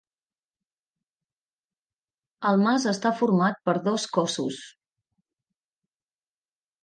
El 2.51 2.57
mas 2.63 2.87
està 2.93 3.11
format 3.19 3.61
per 3.69 3.75
dos 3.89 4.05
cossos. 4.17 4.57